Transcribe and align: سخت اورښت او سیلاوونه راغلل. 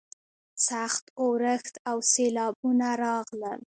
سخت 0.67 1.05
اورښت 1.21 1.73
او 1.89 1.97
سیلاوونه 2.11 2.89
راغلل. 3.03 3.61